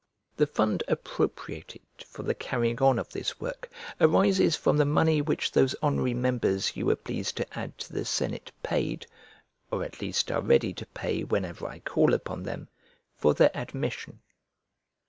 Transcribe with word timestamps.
The 0.35 0.47
fund 0.47 0.81
appropriated 0.87 1.83
for 2.07 2.23
the 2.23 2.33
carrying 2.33 2.79
on 2.81 2.97
of 2.97 3.09
this 3.11 3.39
work 3.39 3.69
arises 3.99 4.55
from 4.55 4.75
the 4.77 4.83
money 4.85 5.21
which 5.21 5.51
those 5.51 5.75
honorary 5.79 6.15
members 6.15 6.75
you 6.75 6.87
were 6.87 6.95
pleased 6.95 7.37
to 7.37 7.45
add 7.55 7.77
to 7.77 7.93
the 7.93 8.03
senate 8.03 8.51
paid 8.63 9.05
(or, 9.69 9.83
at 9.83 10.01
least, 10.01 10.31
are 10.31 10.41
ready 10.41 10.73
to 10.73 10.87
pay 10.87 11.23
whenever 11.23 11.67
I 11.67 11.81
call 11.81 12.15
upon 12.15 12.41
them) 12.41 12.67
for 13.15 13.35
their 13.35 13.55
admission. 13.55 14.21